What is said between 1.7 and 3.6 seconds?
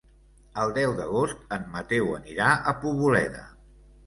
Mateu anirà a Poboleda.